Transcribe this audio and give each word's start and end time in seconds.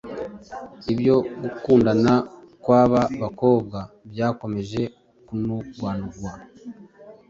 ibyo 0.93 1.15
gukundana 1.41 2.13
kw'aba 2.63 3.01
bakobwa 3.21 3.79
byakomeje 4.11 4.81
kunugwanugwa 5.25 6.31